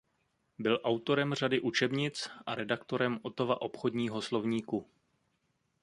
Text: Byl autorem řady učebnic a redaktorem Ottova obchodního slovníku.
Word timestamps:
Byl 0.59 0.79
autorem 0.83 1.33
řady 1.33 1.61
učebnic 1.61 2.29
a 2.45 2.55
redaktorem 2.55 3.19
Ottova 3.21 3.61
obchodního 3.61 4.21
slovníku. 4.21 4.87